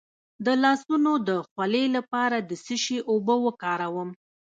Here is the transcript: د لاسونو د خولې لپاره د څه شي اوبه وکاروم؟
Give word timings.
د 0.45 0.47
لاسونو 0.63 1.11
د 1.27 1.29
خولې 1.47 1.85
لپاره 1.95 2.37
د 2.49 2.51
څه 2.65 2.75
شي 2.83 2.97
اوبه 3.11 3.35
وکاروم؟ 3.45 4.09